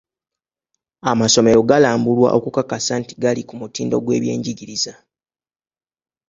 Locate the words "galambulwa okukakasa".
1.69-2.93